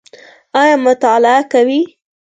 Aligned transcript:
ایا 0.59 0.75
مطالعه 0.85 1.41
کوئ؟ 1.51 1.79